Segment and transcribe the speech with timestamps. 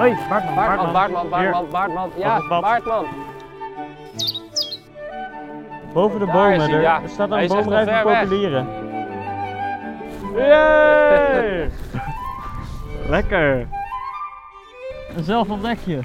[0.00, 2.10] Hoi, Baartman, Baartman, Baartman, Baartman, Baartman.
[2.16, 2.60] Ja.
[2.60, 3.06] Baartman.
[5.92, 6.60] boven de Daar bomen.
[6.60, 7.02] is hij, Er, ja.
[7.02, 8.66] er staat een nog van populieren.
[10.36, 11.70] Yay!
[13.14, 13.68] Lekker.
[15.16, 16.00] Een zelfontdekje.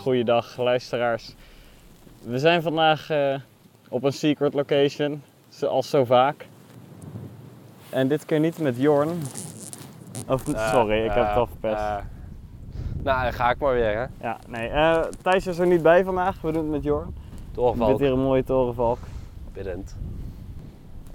[0.00, 1.34] Goeiedag luisteraars.
[2.22, 3.34] We zijn vandaag eh,
[3.88, 6.46] op een secret location, zoals zo vaak.
[7.90, 9.20] En dit keer niet met Jorn.
[10.28, 11.82] Of, sorry, ik heb het al verpest.
[13.02, 14.26] Nou, dan ga ik maar weer, hè.
[14.28, 14.68] Ja, nee.
[14.68, 16.40] eh, Thijs is er niet bij vandaag.
[16.40, 17.06] We doen het met Jorn.
[17.06, 17.98] Met Doorvalk.
[17.98, 18.98] hier een mooie torenvalk.
[19.52, 19.96] Biddend.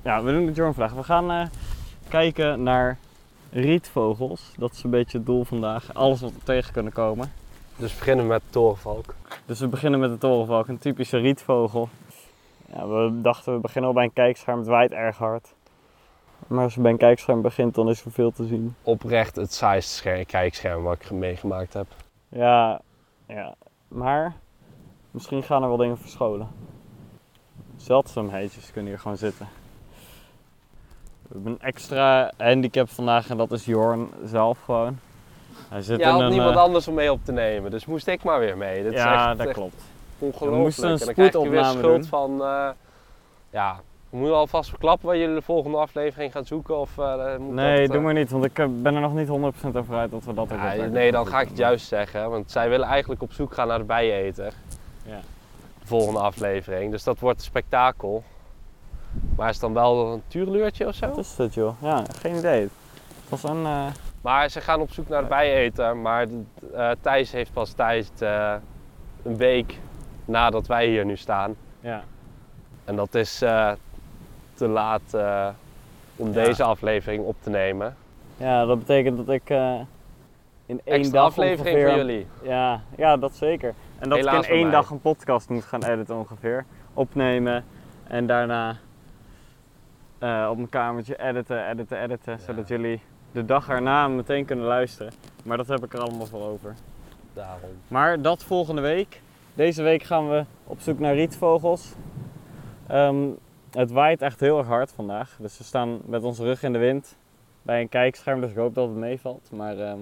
[0.02, 0.94] Ja, we doen het met Jorn vandaag.
[0.94, 1.46] We gaan eh,
[2.08, 2.98] kijken naar
[3.52, 4.54] rietvogels.
[4.58, 5.94] Dat is een beetje het doel vandaag.
[5.94, 7.32] Alles wat we tegen kunnen komen.
[7.76, 9.14] Dus we beginnen met torenvalk.
[9.46, 11.90] Dus we beginnen met de torenvalk, een typische rietvogel.
[12.74, 14.58] Ja, we dachten we beginnen al bij een kijkscherm.
[14.60, 15.54] Het waait erg hard.
[16.48, 18.76] Maar als je bij een kijkscherm begint, dan is er veel te zien.
[18.84, 21.88] Oprecht het saaiste scherm, kijkscherm wat ik meegemaakt heb.
[22.30, 22.82] Ja,
[23.28, 23.56] ja.
[23.88, 24.34] Maar
[25.12, 26.48] misschien gaan er wel dingen verscholen.
[27.76, 29.48] Zeldzaamheidjes kunnen hier gewoon zitten.
[31.22, 35.00] We hebben een extra handicap vandaag en dat is Jorn zelf gewoon.
[35.70, 36.30] Hij zit Je in had een...
[36.30, 38.84] niemand eh, anders om mee op te nemen, dus moest ik maar weer mee.
[38.84, 39.84] Dat ja, is echt, dat echt klopt.
[40.20, 40.56] ongelooflijk.
[40.56, 42.04] We moesten een en dan krijg je weer schuld doen.
[42.04, 42.42] van...
[42.42, 42.70] eh,
[43.50, 47.54] ja, we moeten alvast verklappen waar jullie de volgende aflevering gaan zoeken of eh, moet
[47.54, 49.32] Nee, dat, doe eh, maar niet, want ik eh, ben er nog niet 100%
[49.76, 52.30] over uit dat we dat ook Ja, nee, dan ga ik het juist zeggen.
[52.30, 54.54] Want zij willen eigenlijk op zoek gaan naar de bijeneter.
[55.06, 55.20] Ja.
[55.80, 56.92] De volgende aflevering.
[56.92, 58.24] Dus dat wordt een spektakel.
[59.36, 61.08] Maar is het dan wel een tuurluurtje of zo?
[61.08, 61.82] Wat is dat joh?
[61.82, 62.62] Ja, geen idee.
[62.62, 63.66] Het was een...
[64.22, 65.98] Maar ze gaan op zoek naar de bijeneter.
[65.98, 66.26] Maar
[67.02, 68.54] Thijs heeft pas tijd eh,
[69.24, 69.80] een week
[70.26, 71.56] nadat wij hier nu staan.
[71.80, 72.04] ja.
[72.86, 73.44] En dat is
[74.58, 75.48] te laat eh,
[76.16, 76.34] om Ja.
[76.34, 77.96] deze aflevering op te nemen.
[78.38, 79.74] ja, dat betekent dat ik eh,
[80.66, 81.88] in één Extra dag aflevering ongeveer...
[81.90, 82.28] voor jullie.
[82.42, 83.74] Ja, ja, dat zeker.
[84.00, 84.72] En dat Helaas ik in één mij.
[84.72, 86.66] dag een podcast moet gaan editen ongeveer.
[86.94, 87.66] Opnemen
[88.08, 88.78] en daarna
[90.20, 92.40] eh, op mijn kamertje editen, editen, editen.
[92.40, 95.14] Zodat jullie de dag erna meteen kunnen luisteren.
[95.44, 96.74] Maar dat heb ik er allemaal voor over.
[97.34, 97.70] Daarom.
[97.88, 99.22] Maar dat volgende week.
[99.54, 101.92] Deze week gaan we op zoek naar rietvogels.
[102.88, 103.16] Ehm,
[103.72, 105.38] het waait echt heel erg hard vandaag.
[105.40, 107.18] Dus we staan met onze rug in de wind
[107.62, 108.42] bij een kijkscherm.
[108.42, 109.50] Dus ik hoop dat het meevalt.
[109.52, 110.00] Maar ehm,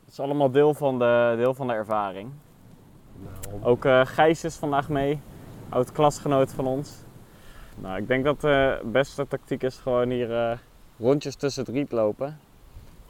[0.00, 2.30] het is allemaal deel van de, deel van de ervaring.
[3.16, 3.64] Daarom.
[3.64, 5.20] Ook eh Gijs is vandaag mee.
[5.68, 7.04] Oud klasgenoot van ons.
[7.76, 10.58] Nou, ik denk dat de beste tactiek is gewoon hier eh,
[10.98, 12.38] rondjes tussen het riet lopen.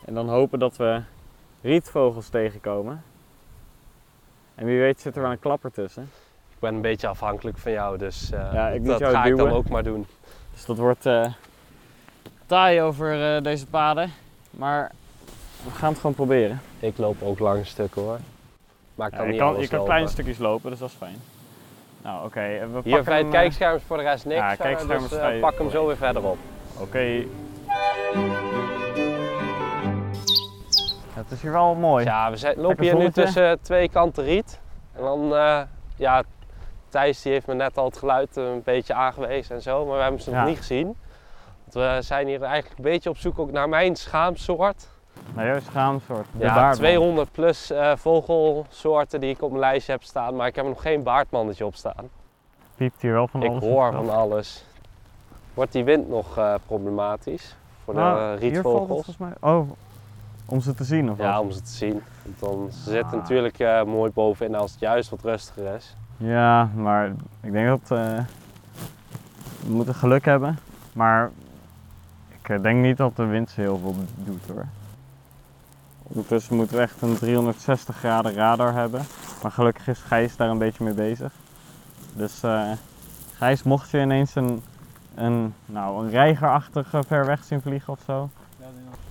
[0.05, 1.03] En dan hopen dat we
[1.63, 3.03] rietvogels tegenkomen.
[4.55, 6.11] En wie weet zit er wel een klapper tussen.
[6.61, 9.51] Ik ben een beetje afhankelijk van jou, dus eh, Ja, ik dat ga ik dan
[9.51, 10.07] ook maar doen.
[10.53, 11.27] Dus dat wordt eh
[12.47, 14.13] taai over eh, deze paden.
[14.51, 14.93] Maar
[15.65, 16.61] we gaan het gewoon proberen.
[16.79, 18.19] Ik loop ook lange stukken hoor.
[18.95, 20.95] Maar ik Ja, kan je niet kan, je kan kleine stukjes lopen, dus dat is
[20.95, 21.17] fijn.
[22.03, 22.41] Nou, oké.
[22.41, 24.41] eh, we Hier pakken hem, eh, kijkscherm voor de rest niks.
[24.41, 26.39] Ja, kijkscherm dus pak hem zo weer verderop.
[26.79, 27.25] Oké.
[31.13, 32.05] Het is hier wel mooi.
[32.05, 34.61] Ja, we zijn, lopen hier nu tussen twee kanten riet.
[34.93, 35.29] En dan,
[35.97, 36.23] ja,
[36.91, 39.87] Thijs die heeft me net al het geluid een beetje aangewezen en zo.
[39.87, 40.45] Maar we hebben ze nog Ja.
[40.47, 40.97] niet gezien.
[41.65, 44.89] Want we zijn hier eigenlijk een beetje op zoek ook naar mijn schaamsoort.
[45.35, 46.27] Nou, juist schaamsoort.
[46.33, 46.77] De ja, baardman.
[46.77, 50.37] 200 plus eh, vogelsoorten die ik op mijn lijstje heb staan.
[50.37, 52.09] Maar ik heb er nog geen baardmannetje op staan.
[52.77, 53.63] Piept hier wel van Ik alles.
[53.65, 54.65] hoor en van alles.
[55.55, 59.17] Wordt die wind nog eh, problematisch voor de Nou, eh, het rietvogels?
[59.17, 59.33] mij.
[59.41, 59.71] Oh,
[60.47, 61.41] om ze te zien of Ja, wat?
[61.43, 62.03] om ze te zien.
[62.25, 63.13] Want dan ze zitten Ah.
[63.13, 65.97] natuurlijk eh, mooi bovenin als het juist wat rustiger is.
[66.23, 68.19] Ja, maar ik denk dat eh,
[69.67, 70.59] we moeten geluk hebben.
[70.93, 71.31] Maar
[72.29, 74.67] ik eh, denk niet dat de wind ze heel veel doet hoor.
[76.03, 79.03] Ondertussen moeten we echt een 360 graden radar hebben.
[79.43, 81.33] Maar gelukkig is Gijs daar een beetje mee bezig.
[82.13, 82.71] Dus eh
[83.37, 84.63] Gijs, mocht je ineens een,
[85.15, 88.31] een, nou, een reigerachtige ver weg zien vliegen of zo,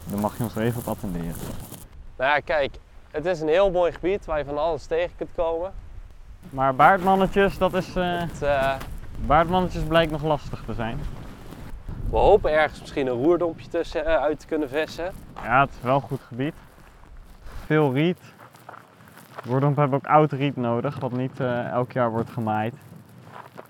[0.09, 1.35] dan mag je ons er even op attenderen.
[2.17, 2.79] Nou ja, kijk,
[3.11, 5.71] het is een heel mooi gebied waar je van alles tegen kunt komen.
[6.49, 8.73] Maar baardmannetjes, dat is, eh, Het, eh,
[9.25, 10.99] baardmannetjes blijkt nog lastig te zijn.
[12.09, 15.11] we hopen ergens misschien een roerdompje tussen eh, uit te kunnen vissen.
[15.43, 16.53] Ja, het is wel een goed gebied.
[17.65, 18.19] Veel riet.
[19.45, 22.73] Roerdomp hebben ook oud riet nodig, wat niet eh, elk jaar wordt gemaaid.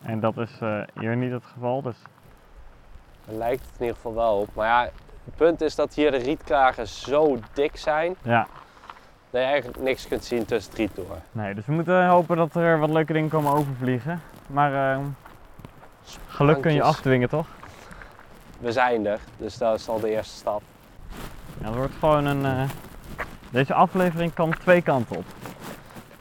[0.01, 1.95] En dat is eh, hier niet het geval, dus
[3.25, 4.49] Daar lijkt het in ieder geval wel op.
[4.55, 4.89] Maar ja,
[5.25, 8.47] het punt is dat hier de rietkragen zo dik zijn ja.
[9.29, 11.17] Dat je eigenlijk niks kunt zien tussen het riet door.
[11.31, 14.21] Nee, dus we moeten hopen dat er wat leuke dingen komen overvliegen.
[14.47, 14.99] Maar eh,
[16.27, 17.47] geluk kun je afdwingen, toch?
[18.59, 20.61] We zijn er, dus dat is al de eerste stap.
[21.61, 22.45] Ja, het wordt gewoon een.
[22.45, 22.63] eh,
[23.51, 25.23] deze aflevering kan twee kanten op.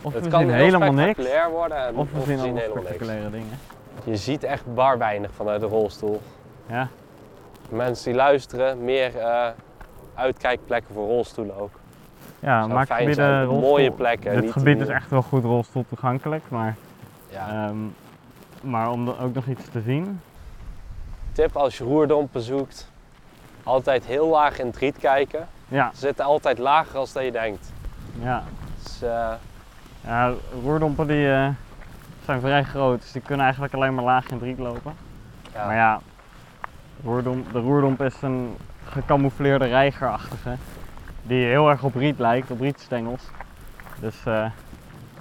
[0.02, 2.98] Of het we kan zien helemaal niks, worden en of we zien helemaal niks.
[3.30, 3.58] dingen.
[4.04, 6.22] Je ziet echt bar weinig vanuit de rolstoel.
[6.66, 6.88] Ja,
[7.70, 9.48] Mensen die luisteren, meer eh,
[10.14, 11.70] uitkijkplekken voor rolstoelen ook.
[12.40, 15.44] Ja Zou maak fijn gebieden rolstoel- Mooie plekken, Dit niet gebied is echt wel goed
[15.44, 16.76] rolstoel toegankelijk, maar,
[17.30, 17.48] Ja.
[17.66, 17.76] ehm,
[18.62, 20.20] maar om er ook nog iets te zien.
[21.32, 22.90] Tip als je roerdompen zoekt,
[23.62, 25.48] altijd heel laag in het riet kijken.
[25.68, 27.72] Ja, Ze zitten altijd lager als dat je denkt.
[28.20, 28.42] ja.
[28.82, 29.32] Dus, eh,
[30.00, 30.32] ja
[30.62, 31.48] roerdompen die, eh,
[32.24, 34.92] zijn vrij groot, dus die kunnen eigenlijk alleen maar laag in het riet lopen.
[35.54, 35.66] ja.
[35.66, 36.00] Maar ja,
[37.04, 40.56] roerdomp, de roerdomp is een gecamoufleerde reigerachtige.
[41.28, 43.22] Die heel erg op riet lijkt, op rietstengels.
[44.00, 44.50] Dus eh,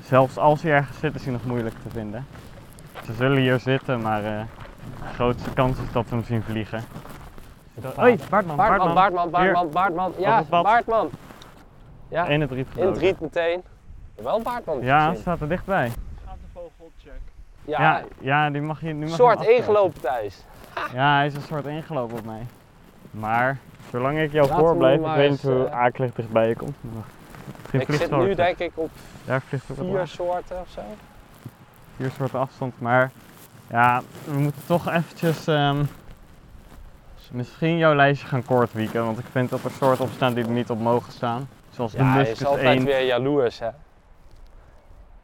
[0.02, 2.26] zelfs als hij ergens zit, is hij nog moeilijk te vinden.
[3.06, 4.42] Ze zullen hier zitten, maar eh,
[5.02, 6.84] de grootste kans is dat we hem zien vliegen.
[7.96, 9.52] Hoi, Baartman, Baartman, Baartman, Hier.
[9.52, 10.14] Baartman, Baartman.
[10.18, 10.44] Ja.
[10.50, 11.10] Baartman.
[12.10, 13.64] Ja, In het riet in het riet meteen.
[14.16, 14.82] Wel een Baartman.
[14.82, 15.22] Ja, gezien.
[15.22, 15.92] staat er dichtbij.
[16.26, 17.22] Gaat de vogel check.
[17.66, 20.46] ja, Ja, ja die mag je nu soort ingelopen Thijs.
[20.94, 22.46] Ja, hij is een soort ingelopen op mij.
[23.12, 23.58] Maar
[23.92, 26.76] zolang ik jou voorblijf, hem ik weet niet hoe eh, akelig dichtbij je komt.
[27.72, 28.90] Ik zit nu denk ik op
[29.26, 29.62] Ja, vier
[30.08, 30.82] soorten of zo.
[31.96, 32.80] vier soorten afstand.
[32.82, 33.12] Maar
[33.70, 35.84] ja, we moeten toch eventjes ehm,
[37.32, 39.06] misschien jouw lijstje gaan kortwieken.
[39.06, 41.50] Want ik vind dat er soorten op staan die er niet op mogen staan.
[41.70, 42.86] Zoals de Ja, hij muskus is altijd 1.
[42.86, 43.70] weer jaloers hè.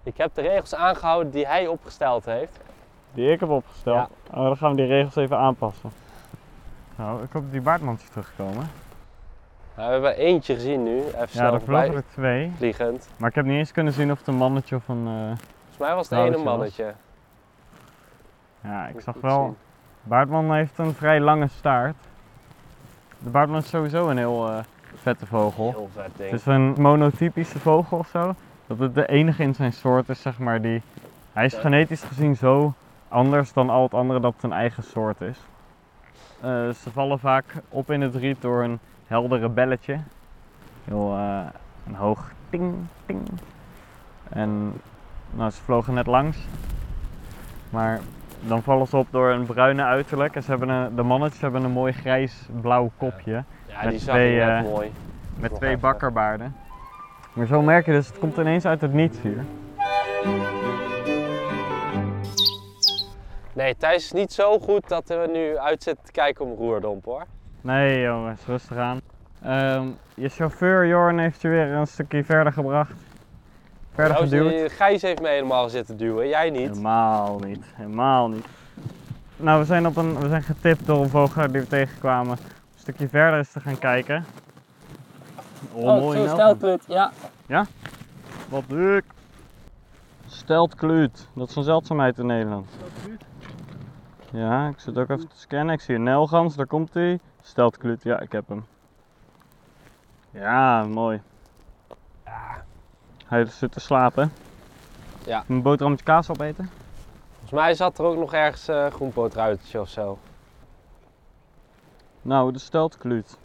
[0.03, 2.59] Ik heb de regels aangehouden die hij opgesteld heeft.
[3.13, 4.09] Die ik heb opgesteld.
[4.31, 5.91] Oh, dan gaan we die regels even aanpassen.
[6.95, 8.69] Nou, ik hoop dat die baardmans is teruggekomen.
[9.75, 12.51] Nou, we hebben eentje gezien nu, even Ja, snel er voorbij vlogen er twee.
[12.57, 13.09] vliegend.
[13.17, 15.07] Maar ik heb niet eens kunnen zien of het een mannetje of een...
[15.07, 16.93] eh, Volgens mij was het Nou, ene was- mannetje.
[18.61, 19.43] Ja, ik Moet zag wel...
[19.43, 19.55] zien.
[20.03, 21.95] Baardman heeft een vrij lange staart.
[23.19, 24.57] De baardman is sowieso een heel eh,
[24.95, 25.69] vette vogel.
[25.69, 26.31] Heel vet ding.
[26.31, 28.35] Het is een monotypische vogel of zo.
[28.67, 30.81] Dat het de enige in zijn soort is, zeg maar, die...
[31.33, 31.59] Hij is Ja.
[31.59, 32.73] genetisch gezien zo
[33.07, 35.37] anders dan al het andere dat het een eigen soort is.
[36.43, 39.99] Eh, ze vallen vaak op in het riet door een heldere belletje.
[40.83, 41.39] Heel eh,
[41.87, 42.75] een hoog ting,
[43.05, 43.21] ting.
[44.29, 44.73] En
[45.31, 46.37] nou, ze vlogen net langs.
[47.69, 47.99] Maar
[48.39, 50.35] dan vallen ze op door een bruine uiterlijk.
[50.35, 53.43] En ze hebben een, de mannetjes hebben een mooi grijs-blauw kopje.
[53.65, 54.91] ja, met die twee, eh, mooi.
[55.35, 56.55] Met twee bakkerbaarden.
[57.33, 59.43] Maar zo merk je dus, het komt ineens uit het niets hier.
[63.53, 67.05] Nee, Thijs is niet zo goed dat we nu uit zitten te kijken om roerdomp
[67.05, 67.25] hoor.
[67.61, 69.01] Nee jongens, rustig aan.
[69.43, 72.93] Ehm, je chauffeur Jorn heeft je weer een stukje verder gebracht.
[73.93, 74.49] Verder geduwd.
[74.49, 76.69] die Gijs heeft me helemaal zitten duwen, jij niet.
[76.69, 78.45] Helemaal niet, helemaal niet.
[79.37, 82.37] Nou, we zijn, op een, we zijn getipt door een vogelaar die we tegenkwamen.
[82.37, 84.25] Een stukje verder eens te gaan kijken.
[85.73, 86.79] Oh, mooi Nelson.
[87.47, 87.65] ja.
[88.49, 89.03] Wat leuk.
[90.27, 92.69] Steltkluut, dat is een zeldzaamheid in Nederland.
[94.33, 95.73] Ja, ik zit ook even te scannen.
[95.73, 97.19] Ik zie een nelgans, daar komt hij.
[97.41, 98.65] Steltkluut, ja, ik heb hem.
[100.31, 101.21] Ja, mooi.
[103.25, 104.31] Hij zit te slapen.
[105.25, 105.43] Ja.
[105.47, 106.69] Een boterhammetje kaas opeten?
[107.31, 110.17] Volgens mij zat er ook nog ergens een groenpootruitertje of zo.
[112.21, 113.37] Nou, de steltkluut.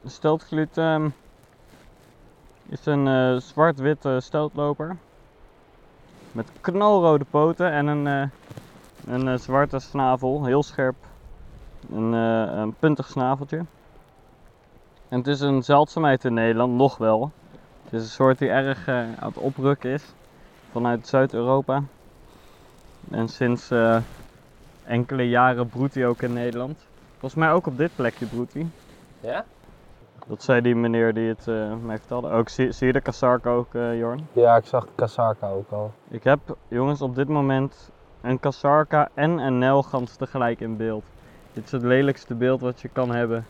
[0.00, 1.08] De steltkluut ehm,
[2.68, 4.96] is een eh, zwart-witte steltloper.
[6.32, 8.28] Met knalrode poten en een, eh,
[9.06, 10.96] een eh, zwarte snavel, heel scherp.
[11.92, 13.64] Een, eh, een puntig snaveltje.
[15.08, 17.30] En het is een zeldzaamheid in Nederland, nog wel.
[17.84, 20.04] Het is een soort die erg eh, aan het oprukken is
[20.70, 21.82] vanuit Zuid-Europa.
[23.10, 23.70] En sinds
[24.84, 26.86] enkele jaren broedt hij ook in Nederland.
[27.10, 28.66] Volgens mij ook op dit plekje broedt hij.
[29.20, 29.44] Ja?
[30.26, 31.46] Dat zei die meneer die het
[31.82, 32.30] mij vertelde.
[32.30, 34.28] Ook, zie, zie je de kasark ook, Jorn?
[34.32, 35.92] Ja, ik zag Kasarka ook al.
[36.08, 37.90] Ik heb, jongens, op dit moment
[38.28, 41.04] een kasarka en een nelgans tegelijk in beeld.
[41.52, 43.46] Dit is het lelijkste beeld wat je kan hebben.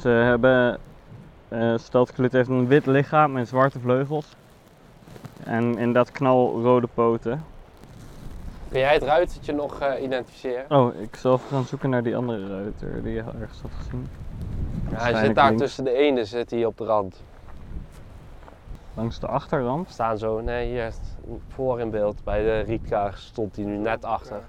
[0.00, 0.78] Ze hebben,
[1.48, 4.26] eh steltklut heeft een wit lichaam en zwarte vleugels.
[5.44, 7.44] En inderdaad knalrode poten.
[8.68, 10.70] Kun jij het ruitertje nog eh, identificeren?
[10.70, 14.08] Oh, ik zal even gaan zoeken naar die andere ruiter die je ergens had gezien.
[14.90, 15.62] Ja, hij zit daar links.
[15.62, 17.22] tussen de ene, zit hij op de rand.
[18.94, 19.88] Langs de achterrand.
[19.90, 20.92] Staan zo, nee hier
[21.48, 22.24] voor in beeld.
[22.24, 24.40] Bij de Rietka stond hij nu net achter.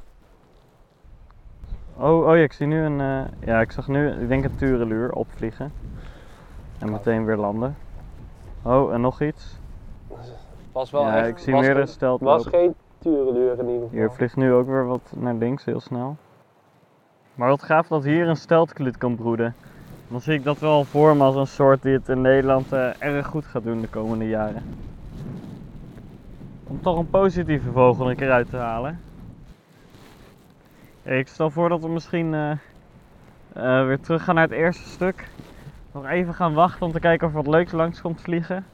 [1.98, 3.00] Oh, oh ja, ik zie nu een.
[3.02, 5.74] eh, ja, ik zag nu, ik denk een tureluur opvliegen.
[6.80, 7.78] En meteen weer landen.
[8.62, 9.60] Oh, en nog iets.
[10.72, 12.60] Was wel ja, echt, ik zie was meerdere geen- stelt was lopen.
[12.60, 13.90] geen turenduur in ieder geval.
[13.92, 16.16] Hier vliegt nu ook weer wat naar links, heel snel.
[17.36, 19.56] Maar wat gaaf dat hier een steltkluut kan broeden.
[20.08, 22.90] Dan zie ik dat wel voor me als een soort die het in Nederland eh,
[23.00, 24.64] erg goed gaat doen de komende jaren.
[26.64, 29.00] Om toch een positieve vogel een keer uit te halen.
[31.04, 32.52] Ik stel voor dat we misschien eh,
[33.54, 35.30] eh, weer terug gaan naar het eerste stuk.
[35.92, 38.66] Nog even gaan wachten om te kijken of er wat leuks langs komt vliegen.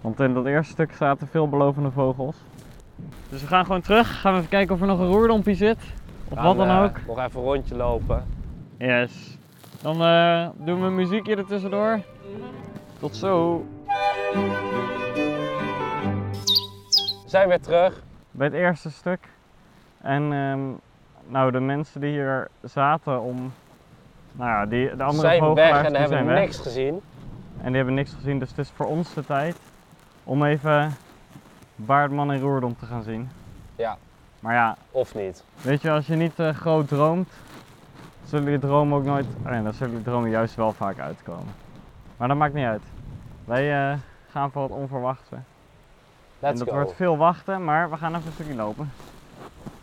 [0.00, 2.36] Want in dat eerste stuk zaten veelbelovende vogels.
[3.28, 4.20] Dus we gaan gewoon terug.
[4.20, 5.78] Gaan we even kijken of er nog een roerdompie zit.
[6.28, 7.00] Of Gaan, wat dan ook.
[7.06, 8.24] Nog even een rondje lopen.
[8.78, 9.38] Yes.
[9.82, 12.00] Dan eh, doen we een muziekje er tussendoor.
[12.98, 13.66] Tot zo.
[17.22, 18.02] We zijn weer terug.
[18.30, 19.28] Bij het eerste stuk.
[20.00, 20.60] En ehm,
[21.32, 23.52] nou, de mensen die hier zaten om.
[24.32, 26.38] Nou ja, die, de andere zijn weg en die hebben weg.
[26.38, 27.00] niks gezien.
[27.60, 29.56] En die hebben niks gezien, dus het is voor ons de tijd
[30.24, 30.96] om even
[31.76, 33.30] Baardman en Roerdom te gaan zien.
[33.76, 33.96] Ja.
[34.40, 35.44] Maar ja, Of niet.
[35.62, 37.28] weet je, als je niet eh, groot droomt,
[38.30, 39.26] zullen je dromen ook nooit.
[39.44, 41.54] Oh nee, dan zullen je dromen juist wel vaak uitkomen.
[42.16, 42.82] Maar dat maakt niet uit.
[43.44, 43.96] Wij eh,
[44.30, 45.34] gaan voor het onverwachte.
[45.34, 45.44] en
[46.38, 46.74] Let's dat go.
[46.74, 48.92] wordt veel wachten, maar we gaan even een stukje lopen.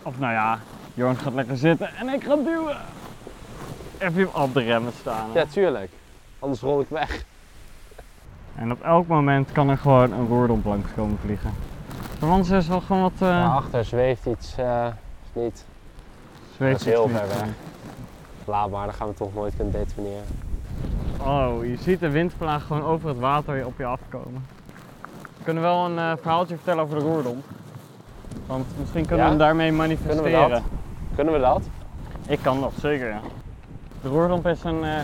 [0.04, 0.60] Of nou ja,
[0.94, 2.77] Jorn gaat lekker zitten en ik ga duwen.
[3.98, 5.30] Even op de remmen staan.
[5.34, 5.39] hè.
[5.39, 5.92] Ja, tuurlijk.
[6.39, 7.24] Anders rol ik weg.
[8.56, 11.51] En op elk moment kan er gewoon een roerdomp langs komen vliegen.
[12.20, 14.56] Voor ons is wel gewoon wat uh, Daarachter zweeft iets.
[14.58, 14.88] eh,
[15.34, 15.66] niet.
[16.58, 17.48] dat is heel ver weg.
[18.48, 20.24] Laat maar, dan gaan we toch nooit kunnen detoneren.
[21.20, 24.46] Oh, je ziet de windvlaag gewoon over het water op je afkomen.
[25.38, 27.46] We kunnen wel een eh, verhaaltje vertellen over de roerdomp.
[28.46, 29.24] Want misschien kunnen Ja?
[29.24, 30.44] we hem daarmee Kunnen manifesteren.
[30.48, 30.62] we dat?
[31.16, 31.62] Kunnen we dat?
[32.27, 33.20] Ik kan dat, zeker ja.
[34.01, 35.00] De roerdomp is een eh,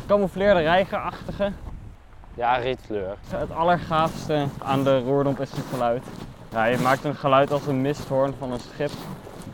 [0.00, 1.52] gecamoufleerde reigerachtige.
[2.34, 3.16] Ja, rietkleur.
[3.28, 6.04] Het allergaafste aan de roerdomp is het geluid.
[6.52, 8.90] Ja, je maakt een geluid als een misthoorn van een schip,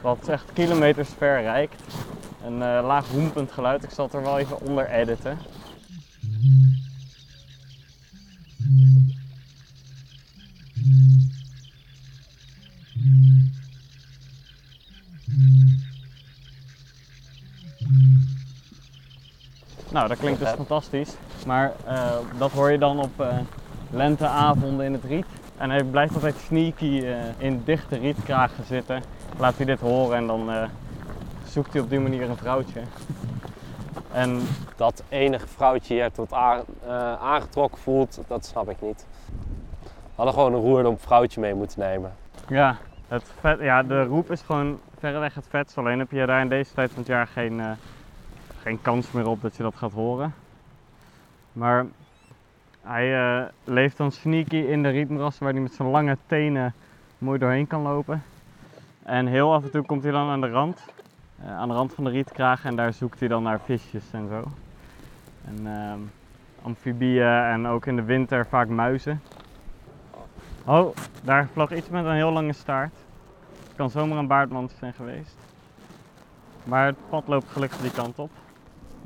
[0.00, 1.82] wat echt kilometers ver reikt.
[2.44, 5.38] Een eh, laag hoempend geluid, ik zal het er wel even onder editen.
[19.90, 21.14] Nou, dat klinkt dus fantastisch.
[21.46, 23.38] Maar eh, dat hoor je dan op eh,
[23.90, 25.26] lenteavonden in het riet.
[25.56, 27.04] En hij blijft altijd sneaky
[27.38, 29.02] in dichte rietkragen zitten.
[29.38, 30.50] Laat hij dit horen en dan
[31.52, 32.80] zoekt hij op die manier een vrouwtje.
[34.12, 34.40] En
[34.76, 36.38] Dat enige vrouwtje hier tot eh,
[37.22, 39.06] aangetrokken voelt, dat snap ik niet.
[39.82, 42.12] We hadden gewoon een roerdomp vrouwtje mee moeten nemen.
[42.48, 42.76] ja,
[43.08, 45.78] het vet, ja, de roep is gewoon verreweg het vetst.
[45.78, 47.70] Alleen heb je daar in deze tijd van het jaar geen, eh,
[48.62, 50.34] geen kans meer op dat je dat gaat horen.
[51.52, 51.86] Maar
[52.82, 56.74] hij eh, leeft dan sneaky in de rietmoerassen waar hij met zijn lange tenen
[57.18, 58.22] mooi doorheen kan lopen.
[59.02, 60.84] En heel af en toe komt hij dan aan de rand,
[61.46, 64.44] aan de rand van de rietkraag en daar zoekt hij dan naar visjes en zo.
[65.44, 65.98] En ehm,
[66.62, 69.20] amfibieën en ook in de winter vaak muizen.
[70.66, 72.94] Oh, daar vloog iets met een heel lange staart.
[73.62, 75.36] Het kan zomaar een baardmans zijn geweest.
[76.64, 78.30] Maar het pad loopt gelukkig die kant op.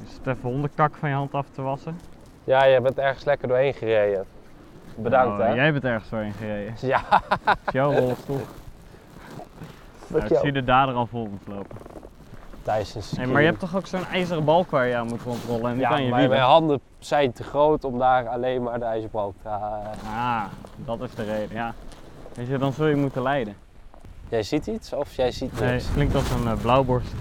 [0.00, 1.98] Dus het even hondenkak van je hand af te wassen.
[2.44, 4.24] Ja, je bent ergens lekker doorheen gereden.
[4.96, 5.54] Bedankt Nou, hè.
[5.54, 6.74] Jij bent ergens doorheen gereden.
[6.80, 7.02] Ja,
[7.44, 8.40] Het is jouw rolstoel.
[10.06, 11.76] Nou, ik zie de dader al voor ons lopen.
[12.66, 15.72] Hey, maar je hebt toch ook zo'n ijzeren balk waar je aan moet rondrollen en
[15.72, 16.36] die Ja, kan je maar wielen?
[16.36, 19.90] mijn handen zijn te groot om daar alleen maar de ijzerbalk te halen.
[20.06, 20.44] Ah,
[20.76, 21.74] dat is de reden, ja.
[22.34, 23.56] Weet je, dan zul je moeten leiden.
[24.28, 25.84] Jij ziet iets of jij ziet Nee, niks?
[25.84, 27.12] het klinkt als een eh, blauwborst.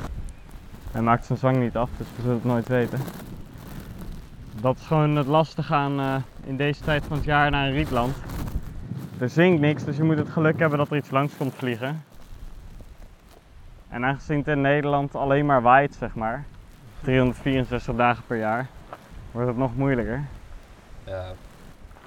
[0.91, 2.99] Hij maakt zijn zang niet af, dus we zullen het nooit weten.
[4.61, 7.73] Dat is gewoon het lastige aan eh, in deze tijd van het jaar naar een
[7.73, 8.15] rietland.
[9.19, 12.03] Er zingt niks, dus je moet het geluk hebben dat er iets langs komt vliegen.
[13.95, 16.45] En aangezien het in Nederland alleen maar waait, zeg maar,
[17.01, 18.67] 364 dagen per jaar,
[19.31, 20.23] wordt het nog moeilijker.
[21.03, 21.25] Ja.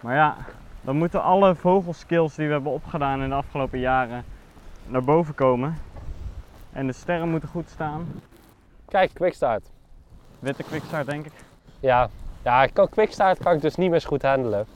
[0.00, 0.36] Maar ja,
[0.80, 4.24] dan moeten alle vogelskills die we hebben opgedaan in de afgelopen jaren
[4.86, 5.78] naar boven komen.
[6.72, 8.06] En de sterren moeten goed staan.
[8.88, 9.70] Kijk, quickstart.
[10.38, 11.32] Witte quickstart denk ik.
[11.80, 12.08] Ja,
[12.42, 14.66] ja ik kan quickstart kan ik dus niet meer zo goed handelen.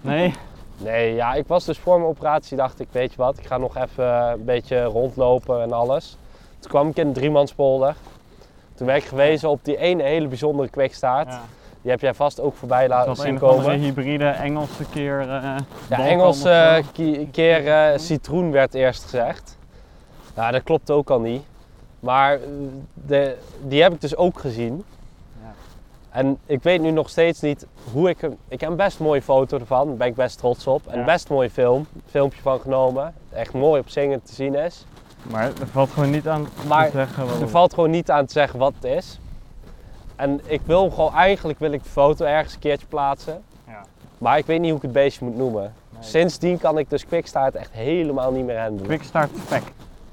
[0.00, 0.34] Nee,
[0.76, 3.58] Nee, ja, ik was dus voor mijn operatie, dacht ik, weet je wat, ik ga
[3.58, 6.18] nog even een beetje rondlopen en alles.
[6.60, 7.94] Toen kwam ik in de driemanspolider.
[8.74, 11.40] Toen werd ik gewezen op die ene hele bijzondere ja.
[11.82, 13.80] Die heb jij vast ook voorbij dat laten zien een of andere komen.
[13.80, 15.20] hybride Engelse keer.
[15.20, 15.56] eh Ja,
[15.88, 16.80] Balkan Engels of zo.
[16.92, 19.58] ki- keer eh, citroen werd eerst gezegd.
[20.36, 21.42] Ja, dat klopt ook al niet.
[22.00, 22.40] Maar eh,
[22.94, 24.84] de, die heb ik dus ook gezien.
[25.42, 25.52] Ja.
[26.10, 28.36] En ik weet nu nog steeds niet hoe ik hem...
[28.48, 30.86] Ik heb een best mooie foto ervan, daar ben ik best trots op.
[30.86, 30.98] En Ja.
[31.00, 33.14] een best mooie film, filmpje van genomen.
[33.32, 34.84] Echt mooi op zingen te zien is.
[35.22, 38.10] Maar er valt gewoon niet aan Maar te zeggen wat Er het- valt gewoon niet
[38.10, 39.20] aan te zeggen wat het is.
[40.16, 43.42] En ik wil gewoon, eigenlijk wil ik de foto ergens een keertje plaatsen.
[43.66, 43.80] Ja.
[44.18, 45.72] Maar ik weet niet hoe ik het beestje moet noemen.
[45.90, 46.02] Nee.
[46.02, 48.86] Sindsdien kan ik dus quickstart echt helemaal niet meer handelen.
[48.86, 49.62] Quickstart spec.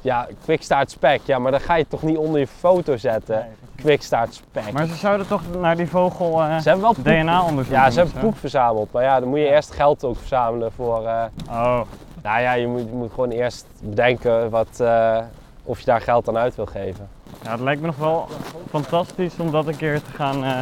[0.02, 1.22] Ja, quickstart spec.
[1.26, 3.36] Ja, maar dan ga je toch niet onder je foto zetten.
[3.36, 3.46] Nee,
[3.76, 4.72] Quickstart spec.
[4.72, 8.00] Maar ze zouden toch naar die vogel eh, ze hebben wel poep, DNA-onderzoek ja, ze
[8.00, 8.92] hebben poep verzameld.
[8.92, 11.06] Maar ja, dan moet je eerst geld ook verzamelen voor...
[11.08, 11.82] eh, Oh,
[12.28, 15.20] nou ja, je moet, je moet gewoon eerst bedenken wat, eh,
[15.64, 17.10] of je daar geld aan uit wil geven.
[17.44, 18.28] ja, het lijkt me nog wel
[18.70, 20.60] fantastisch om dat een keer te gaan, eh,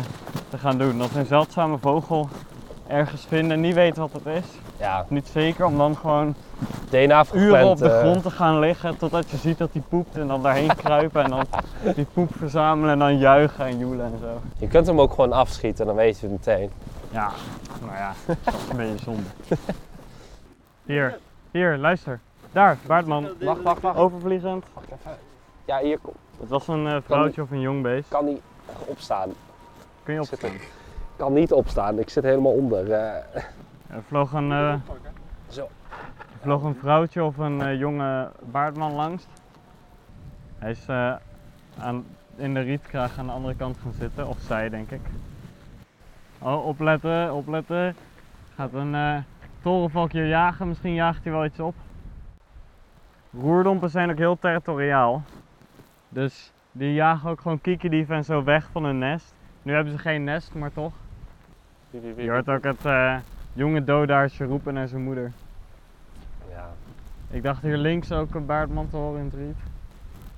[0.50, 0.98] te gaan doen.
[0.98, 2.30] Dat een zeldzame vogel
[2.88, 4.50] ergens vinden, niet weten wat het is.
[4.78, 6.36] Ja, Niet zeker, om dan gewoon
[6.90, 10.18] DNA uren op de eh, grond te gaan liggen totdat je ziet dat hij poept
[10.18, 11.46] en dan daarheen kruipen en dan
[11.96, 14.42] die poep verzamelen en dan juichen en joelen en zo.
[14.58, 16.72] Je kunt hem ook gewoon afschieten, dan weet je het meteen.
[17.10, 17.32] Ja,
[17.82, 19.30] nou ja, dat is een beetje zonde.
[20.86, 21.20] Hier,
[21.56, 22.20] hier, luister.
[22.52, 23.28] Daar, Baardman.
[23.40, 23.98] Wacht, wacht, wacht.
[23.98, 24.66] Overvliegend.
[24.74, 25.18] Wacht even.
[25.66, 28.10] Ja, hier kom- Het was een eh, vrouwtje of een jong beest.
[28.10, 28.42] kan niet
[28.86, 29.30] opstaan.
[30.04, 30.52] Kun je Ik opstaan?
[30.52, 30.62] er-
[31.16, 32.92] kan niet opstaan, ik zit helemaal onder.
[32.92, 33.14] eh.
[33.90, 34.74] Er vloog een, eh,
[35.48, 35.62] Zo.
[35.62, 39.24] er vloog een vrouwtje of een eh, jonge baardman langs.
[40.60, 41.14] Hij is eh,
[41.80, 45.02] aan, in de rietkraag aan de andere kant gaan zitten, of zij denk ik.
[46.40, 47.96] Oh, opletten, opletten.
[48.56, 49.18] Gaat een eh
[49.66, 51.76] torenvalk hier jagen, misschien jaagt hij wel iets op.
[53.42, 55.24] Roerdompen zijn ook heel territoriaal.
[56.10, 59.34] Dus die jagen ook gewoon kiekerdieven en zo weg van hun nest.
[59.62, 60.94] Nu hebben ze geen nest, maar toch.
[62.16, 63.16] Je hoort ook het eh,
[63.54, 65.32] jonge dodaarsje roepen naar zijn moeder.
[66.52, 66.70] Ja.
[67.30, 69.58] Ik dacht hier links ook een baardman te horen in het riet.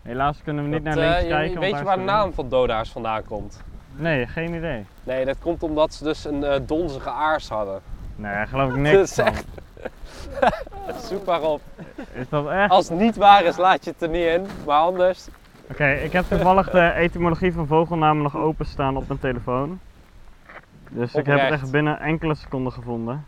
[0.01, 1.60] Helaas kunnen we niet Dat, naar links je- kijken.
[1.60, 3.63] Weet je waar de naam van dodaars vandaan komt?
[3.96, 4.86] Nee, geen idee.
[5.03, 7.81] Nee, dat komt omdat ze dus een eh, donzige aars hadden.
[8.17, 9.25] Nee, daar geloof ik Dat niks is van.
[9.25, 9.45] echt-
[11.09, 11.62] Zoek maar op.
[12.13, 12.69] Is dat echt?
[12.71, 14.45] Als het niet waar is, laat je het er niet in.
[14.65, 15.27] Maar anders.
[15.71, 19.80] Oké, ik heb toevallig de etymologie van vogelnamen nog openstaan op mijn telefoon.
[20.89, 23.25] Dus ik heb het echt binnen enkele seconden gevonden.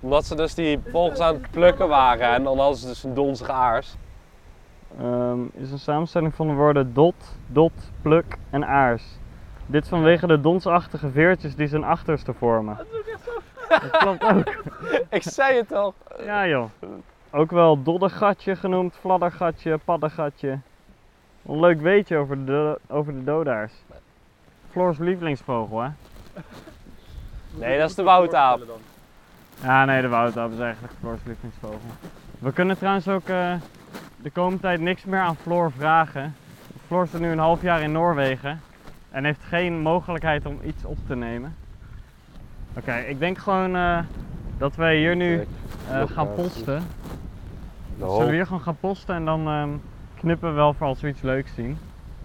[0.00, 2.28] Omdat ze dus die vogels aan het plukken waren.
[2.28, 3.96] En dan hadden ze dus een donzige aars.
[5.00, 7.14] Ehm, is een samenstelling van de woorden dot,
[7.46, 7.72] dot,
[8.02, 9.02] pluk en aars.
[9.66, 12.78] Dit vanwege de donsachtige veertjes die zijn achterste vormen.
[13.68, 14.64] Dat klopt ook.
[15.18, 15.94] Ik zei het al.
[16.24, 16.70] Ja joh.
[17.30, 20.58] Ook wel doddergatje genoemd, fladdergatje, paddengatje.
[21.46, 23.72] Een leuk weetje over de, over de dodaars.
[24.70, 25.88] Floors lievelingsvogel hè?
[27.50, 28.60] Nee, dat is de woutaap.
[29.62, 31.90] Ja nee, de woutaap is eigenlijk Floors lievelingsvogel.
[32.38, 33.54] We kunnen trouwens ook eh,
[34.16, 36.36] de komende tijd niks meer aan Floor vragen.
[36.86, 38.60] Floor zit nu een half jaar in Noorwegen
[39.10, 41.56] en heeft geen mogelijkheid om iets op te nemen.
[42.76, 43.98] Oké, ik denk gewoon eh,
[44.58, 45.46] dat wij hier nu
[45.90, 46.82] eh, gaan posten.
[47.98, 49.70] Zullen we hier gewoon gaan posten en dan ehm,
[50.14, 51.78] knippen we wel voor als we iets leuks zien.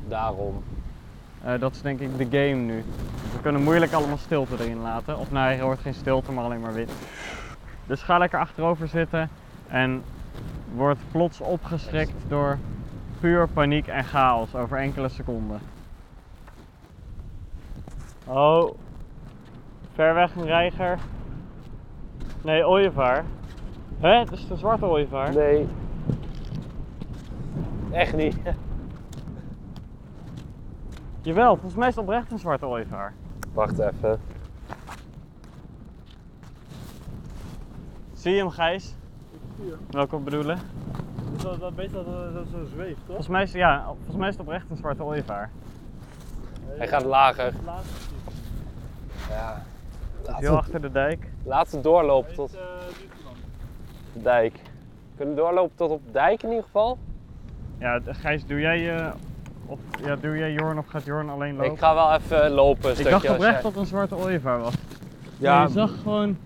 [0.07, 0.63] Daarom.
[1.43, 2.83] Eh, dat is denk ik de game nu.
[3.33, 5.17] We kunnen moeilijk allemaal stilte erin laten.
[5.17, 6.91] Of nee, er hoort geen stilte, maar alleen maar wit.
[7.85, 9.29] Dus ga lekker achterover zitten
[9.67, 10.03] en
[10.75, 12.57] word plots opgeschrikt door
[13.19, 15.59] puur paniek en chaos over enkele seconden.
[18.25, 18.75] Oh,
[19.93, 20.99] ver weg een reiger.
[22.41, 23.23] Nee, ooievaar.
[23.99, 24.19] Hè?
[24.19, 25.33] Het is de zwarte ooievaar.
[25.33, 25.67] Nee.
[27.91, 28.37] Echt niet.
[31.21, 33.13] Jawel, volgens mij is het oprecht een zwarte ooievaar.
[33.53, 34.19] Wacht even.
[38.13, 38.95] Zie je hem, Gijs?
[39.89, 40.59] Welke bedoelen?
[41.41, 43.05] Dat, dat beest dat dat zo zweeft, toch?
[43.05, 45.49] Volgens mij is, ja, volgens mij is het oprecht een zwarte ooievaar.
[46.65, 47.53] Hij gaat lager.
[47.65, 47.83] Laat
[49.29, 49.63] Ja.
[50.27, 51.27] Heel achter de dijk.
[51.43, 52.51] We doorlopen tot
[54.13, 54.59] de dijk.
[55.15, 56.97] Kunnen we doorlopen tot op de dijk in ieder geval?
[57.77, 59.11] Ja, Gijs, doe jij, eh
[59.65, 61.71] of, ja, doe jij Jorn of gaat Jorn alleen lopen?
[61.71, 64.73] Ik ga wel even lopen een Ik dacht oprecht jij- dat een zwarte ooievaar was.
[65.37, 66.37] Ja, je zag gewoon...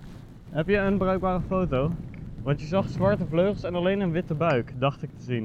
[0.50, 1.90] Heb je een bruikbare foto?
[2.42, 5.44] Want je zag zwarte vleugels en alleen een witte buik, dacht ik te zien.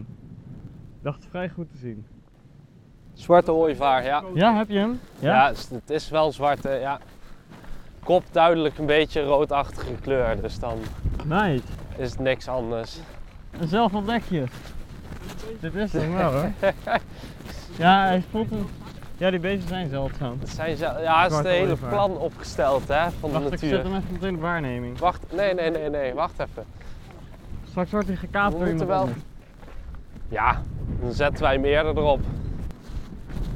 [0.98, 2.06] Ik dacht vrij goed te zien.
[3.13, 4.24] zwarte ooievaar, ja.
[4.34, 5.00] Ja, heb je hem?
[5.20, 7.00] Ja, het is- het is wel zwart, hè, ja.
[8.03, 10.77] Kop duidelijk een beetje roodachtige kleur, dus dan
[11.25, 11.63] Nice.
[11.97, 12.99] is het niks anders.
[13.59, 14.43] En zelf ontdek je.
[15.59, 16.51] Dit is hem wel hoor.
[17.77, 18.67] Ja, hij spot een...
[19.17, 20.37] Ja, die beesten zijn zeldzaam.
[20.39, 23.59] Het zijn zo, ja, het is het hele plan opgesteld hè, van de Wacht, ik
[23.59, 23.83] zet natuur.
[23.91, 24.99] hem even meteen op waarneming.
[24.99, 26.63] Wacht, nee, nee, nee, nee, wacht even.
[27.69, 29.09] Straks wordt hij gekaapt door iemand wel-.
[30.29, 30.61] Ja,
[31.01, 32.19] dan zetten wij meer erop.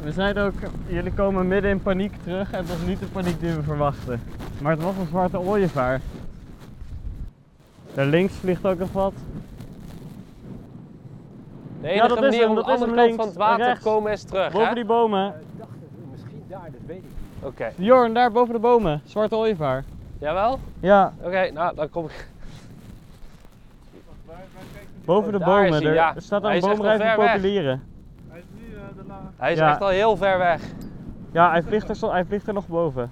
[0.04, 0.54] We zeiden ook,
[0.88, 4.22] jullie komen midden in paniek terug en het was niet de paniek die we verwachten.
[4.62, 6.02] Maar het was een zwarte ooievaar.
[7.94, 9.14] Daar links vliegt ook nog wat.
[11.82, 13.84] De enige dat is manier hem, om de andere kant van het water rechts.
[13.84, 14.60] te komen is terug, hè?
[14.60, 15.28] Boven die bomen.
[15.28, 17.44] Ik dacht het, misschien daar, dat weet ik niet.
[17.44, 17.72] Oké.
[17.76, 19.02] Jorn, daar boven de bomen.
[19.06, 19.84] Zwarte ooievaar.
[20.20, 20.60] Jawel?
[20.80, 22.28] Ja, Oké, nou dan kom ik.
[25.06, 25.68] boven de Daar bomen.
[25.68, 26.16] is hij, er, ja.
[26.16, 27.34] er staat Hij een is echt boomrijf wel van ver weg.
[27.36, 27.84] populieren.
[28.30, 29.32] Hij is nu eh, daarna.
[29.38, 29.70] Hij is Ja.
[29.72, 30.62] echt al heel ver weg.
[31.32, 33.12] Ja, hij vliegt er, zo- hij vliegt er nog boven.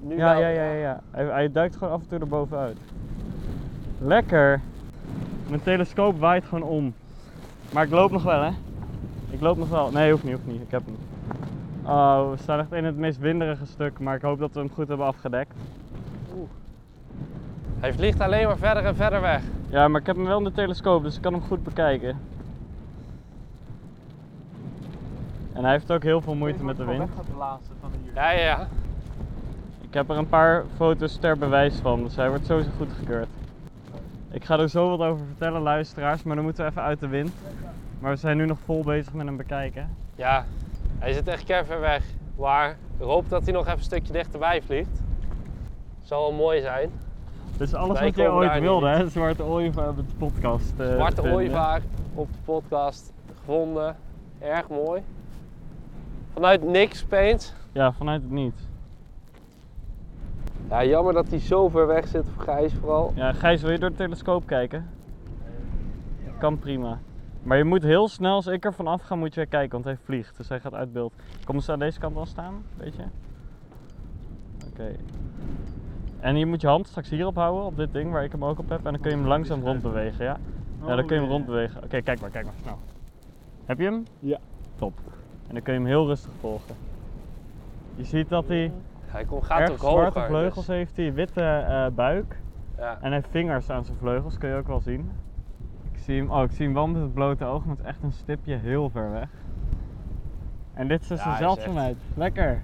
[0.00, 0.40] Nu Ja, wel.
[0.40, 0.72] ja, ja, ja.
[0.72, 1.00] ja.
[1.10, 2.76] Hij, hij duikt gewoon af en toe er bovenuit.
[3.98, 4.60] Lekker.
[5.48, 6.94] Mijn telescoop waait gewoon om.
[7.72, 8.50] Maar ik loop nog wel, hè?
[9.30, 9.90] Ik loop nog wel.
[9.90, 10.60] Nee, hoeft niet, hoeft niet.
[10.60, 10.96] Ik heb hem.
[11.84, 14.70] Oh, we staan echt in het meest winderige stuk, maar ik hoop dat we hem
[14.70, 15.54] goed hebben afgedekt.
[17.80, 19.42] Hij vliegt alleen maar verder en verder weg.
[19.68, 22.16] Ja, maar ik heb hem wel in de telescoop, dus ik kan hem goed bekijken.
[25.52, 27.10] En hij heeft ook heel veel moeite met de wind.
[27.16, 28.14] gaat de laatste van hier.
[28.14, 28.68] Ja, ja, ja.
[29.90, 33.28] Ik heb er een paar foto's ter bewijs van, dus hij wordt sowieso goedgekeurd.
[34.30, 37.08] Ik ga er zo wat over vertellen, luisteraars, maar dan moeten we even uit de
[37.08, 37.30] wind.
[38.00, 39.96] Maar we zijn nu nog vol bezig met hem bekijken.
[40.14, 40.44] Ja,
[40.98, 42.04] hij zit echt ver weg.
[42.38, 45.02] Maar ik hoop dat hij nog even een stukje dichterbij vliegt.
[46.02, 46.90] Zal wel mooi zijn.
[47.56, 49.08] Dus alles Wij wat jij komen ooit wilde, hè?
[49.08, 50.72] Zwarte ooievaar met de podcast.
[50.76, 51.80] eh, Zwarte ooievaar
[52.14, 53.96] op de podcast gevonden.
[54.38, 55.02] Erg mooi.
[56.32, 57.54] Vanuit niks opeens.
[57.72, 58.69] Ja, vanuit het niet.
[60.70, 63.12] Ja, jammer dat hij zo ver weg zit, voor Gijs vooral.
[63.14, 64.90] Ja, Gijs, wil je door de telescoop kijken?
[66.38, 66.98] Kan prima.
[67.42, 69.84] Maar je moet heel snel, als ik er vanaf ga, moet je weer kijken, want
[69.84, 70.36] hij vliegt.
[70.36, 71.12] Dus hij gaat uit beeld.
[71.44, 73.02] Kom ze aan deze kant al staan, weet je?
[74.70, 74.96] Oké.
[76.20, 78.58] En je moet je hand straks hierop houden, op dit ding waar ik hem ook
[78.58, 78.86] op heb.
[78.86, 80.38] En dan kun je hem langzaam rondbewegen, ja?
[80.86, 81.84] Ja, dan kun je hem rondbewegen.
[81.84, 82.78] Oké, kijk maar, kijk maar, snel.
[83.64, 84.04] Heb je hem?
[84.18, 84.38] Ja.
[84.76, 84.92] Top.
[85.46, 86.74] En dan kun je hem heel rustig volgen.
[87.94, 88.72] Je ziet dat hij
[89.10, 89.98] Hij komt, gaat erg ook hoger.
[90.12, 92.36] zwarte vleugels dus- heeft, hij witte eh, buik.
[92.78, 92.92] ja.
[92.92, 95.10] En hij heeft vingers aan zijn vleugels, kun je ook wel zien.
[95.92, 97.90] Ik zie hem, oh, ik zie hem wel met het blote oog, maar het is
[97.90, 99.28] echt een stipje heel ver weg.
[100.74, 101.96] En dit is dus Ja, een zeldzaamheid.
[102.14, 102.62] Lekker.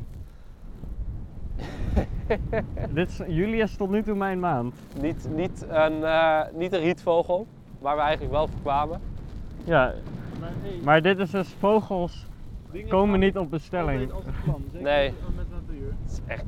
[2.94, 4.74] dit is Julia is tot nu toe mijn maand.
[5.00, 7.46] Niet, niet, een, eh, niet een rietvogel,
[7.78, 9.00] waar we eigenlijk wel voor kwamen.
[9.64, 9.92] Ja,
[10.40, 12.26] Maar, hey, maar dit is dus vogels
[12.72, 14.10] dingen komen niet op bestelling.
[14.44, 14.62] plan.
[14.72, 15.14] Nee.
[15.80, 16.44] Het is echt...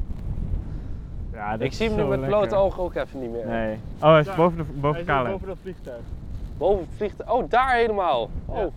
[1.32, 3.46] Ja, Ik is zie hem nu met blote ogen ook even niet meer.
[3.46, 3.78] Nee.
[3.98, 4.36] Oh, hij is Daar.
[4.36, 6.02] boven, de, Hij boven is boven dat vliegtuig.
[6.56, 7.30] Boven het vliegtuig.
[7.30, 8.30] Oh, daar helemaal.
[8.44, 8.56] Oh.
[8.56, 8.68] Ja.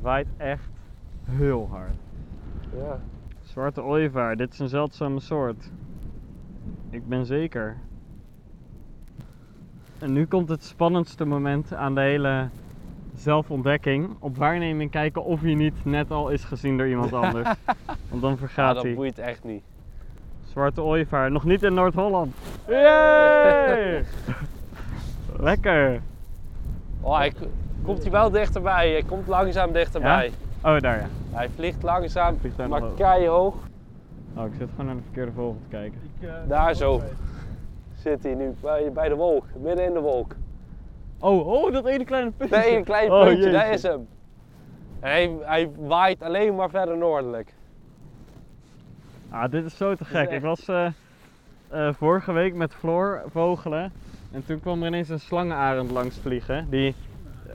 [0.00, 0.68] Waait echt
[1.24, 1.94] heel hard.
[2.76, 3.00] Ja.
[3.42, 5.70] Zwarte ooievaar, dit is een zeldzame soort.
[6.90, 7.76] Ik ben zeker.
[9.98, 12.48] En nu komt het spannendste moment aan de hele
[13.18, 14.16] zelfontdekking.
[14.18, 17.48] Op waarneming kijken of hij niet net al is gezien door iemand anders.
[18.08, 18.94] Want dan Ja, vergaat dat hij.
[18.94, 19.62] boeit echt niet.
[20.44, 22.34] Zwarte ooievaar, nog niet in Noord-Holland.
[22.68, 24.04] Yay!
[25.38, 26.00] Lekker.
[27.00, 27.32] Oh, hij
[27.82, 28.90] komt hij wel dichterbij.
[28.90, 30.32] Hij komt langzaam dichterbij.
[30.62, 31.06] Oh, daar ja.
[31.30, 32.98] Hij vliegt langzaam, Vliegt daar maar nog hoog.
[32.98, 33.54] keihog
[34.34, 35.98] Oh, ik zit gewoon naar de verkeerde vogel te kijken.
[36.20, 37.00] Ik, eh, Daar zo.
[38.02, 39.44] zit hij nu bij, bij de wolk.
[39.62, 40.34] Midden in de wolk.
[41.18, 42.56] Oh, oh, dat ene kleine puntje.
[42.56, 43.74] Dat ene kleine Oh, puntje, daar jeetje.
[43.74, 44.08] is hem.
[45.00, 47.52] En hij, hij waait alleen maar verder noordelijk.
[49.30, 50.22] Ah, dit is zo te gek.
[50.28, 50.86] echt- Ik was eh,
[51.68, 53.92] eh, vorige week met Floor vogelen.
[54.32, 56.66] En toen kwam er ineens een slangenarend langs vliegen.
[56.70, 56.94] Die,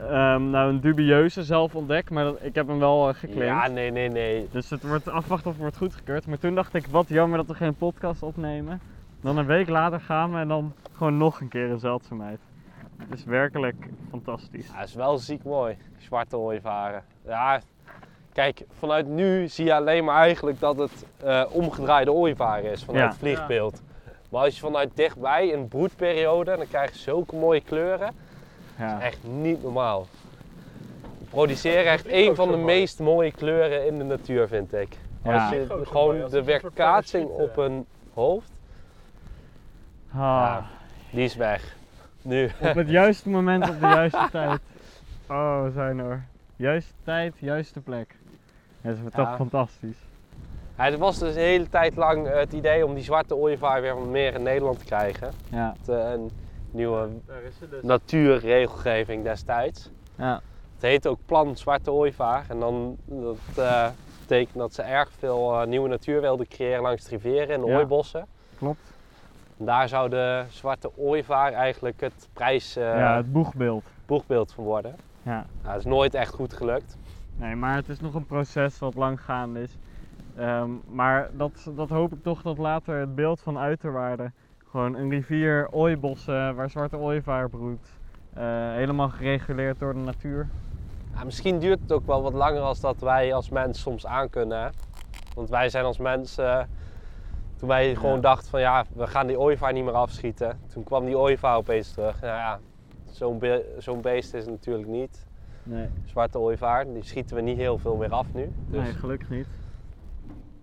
[0.08, 3.62] ehm, nou een dubieuze zelf ontdekt, maar dat, ik heb hem wel uh, geclaimd.
[3.66, 4.48] Ja, nee, nee, nee.
[4.52, 6.26] Dus het wordt afwachten of het wordt goedgekeurd.
[6.26, 8.80] Maar toen dacht ik, wat jammer dat we geen podcast opnemen.
[9.20, 12.38] Dan een week later gaan we en dan gewoon nog een keer een zeldzaamheid.
[12.98, 14.66] Het is werkelijk fantastisch.
[14.72, 17.04] Ja, is wel ziek mooi, zwarte ooievaren.
[17.26, 17.60] Ja,
[18.32, 23.02] kijk, vanuit nu zie je alleen maar eigenlijk dat het eh, omgedraaide ooievaar is vanuit
[23.04, 23.08] Ja.
[23.10, 23.82] het vliegbeeld.
[24.30, 28.12] Maar als je vanuit dichtbij in broedperiode, dan krijg je zulke mooie kleuren.
[28.78, 29.00] Ja.
[29.00, 30.06] Echt niet normaal.
[31.18, 32.64] We produceren echt een van de mooi.
[32.64, 34.96] meest mooie kleuren in de natuur, vind ik.
[35.24, 35.34] Ja.
[35.44, 38.50] Als je mooi, gewoon als de een weerkaatsing op een hoofd,
[40.14, 40.56] Ah,
[41.10, 41.76] die is weg.
[42.22, 42.50] Nu.
[42.60, 44.60] op het juiste moment op de juiste tijd.
[45.28, 46.24] Oh, we zijn er.
[46.56, 48.16] Juiste tijd, juiste plek.
[48.80, 49.36] Dat is toch Ja.
[49.36, 49.96] fantastisch.
[50.76, 53.80] Ja, het was dus de hele tijd lang eh, het idee om die zwarte ooievaar
[53.80, 55.30] weer meer in Nederland te krijgen.
[55.48, 55.74] Ja.
[55.78, 56.30] Met, eh, een
[56.70, 57.08] nieuwe
[57.70, 57.82] dus.
[57.82, 59.90] natuurregelgeving destijds.
[60.16, 60.40] ja.
[60.74, 62.44] Het heet ook Plan Zwarte Ooievaar.
[62.48, 63.88] En dan, dat eh,
[64.20, 67.76] betekent dat ze erg veel nieuwe natuur wilden creëren langs de rivieren en de Ja.
[67.76, 68.26] ooibossen.
[68.58, 68.91] Klopt.
[69.62, 73.32] En daar zou de Zwarte Ooievaar eigenlijk het prijsboegbeeld ja, het
[74.06, 74.52] boegbeeld.
[74.52, 74.94] van worden.
[75.22, 75.30] Ja.
[75.32, 76.96] Nou, dat is nooit echt goed gelukt.
[77.36, 79.78] Nee, maar het is nog een proces wat lang gaande is.
[80.36, 84.30] Ehm, maar dat, dat hoop ik toch dat later het beeld van uiterwaarde.
[84.70, 87.98] Gewoon een rivier, ooibossen waar zwarte ooievaar broedt.
[88.34, 90.48] Eh, helemaal gereguleerd door de natuur.
[91.14, 94.62] Ja, misschien duurt het ook wel wat langer als dat wij als mens soms aankunnen.
[94.62, 94.68] Hè?
[95.34, 96.62] Want wij zijn als mens, eh,
[97.62, 98.20] toen wij gewoon Ja.
[98.20, 100.60] dachten van ja, we gaan die ooievaar niet meer afschieten.
[100.68, 102.20] Toen kwam die ooievaar opeens terug.
[102.20, 102.60] Nou ja,
[103.10, 105.26] zo'n be- zo'n beest is het natuurlijk niet.
[105.62, 105.88] Nee.
[106.04, 108.52] Zwarte ooievaar, die schieten we niet heel veel meer af nu.
[108.70, 109.46] Dus Nee, gelukkig niet.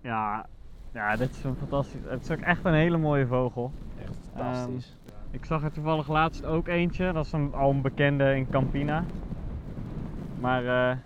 [0.02, 0.46] Ja,
[0.92, 2.00] ja, dit is een fantastisch.
[2.08, 3.72] Het is ook echt een hele mooie vogel.
[3.98, 4.96] echt fantastisch.
[5.30, 7.12] Ik zag er toevallig laatst ook eentje.
[7.12, 9.04] Dat is een, al een bekende in Campina.
[10.38, 10.96] Maar eh,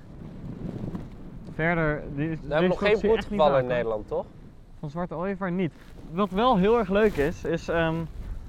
[1.53, 2.03] verder.
[2.17, 4.27] Die, we hebben nog geen broedgevallen in Nederland, toch?
[4.85, 5.75] Van zwarte ooievaar niet.
[6.11, 7.95] Wat wel heel erg leuk is, is ehm,